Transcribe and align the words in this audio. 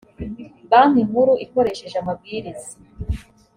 banki 0.69 1.01
nkuru 1.09 1.33
ikoresheje 1.45 1.95
amabwiriza 1.99 2.71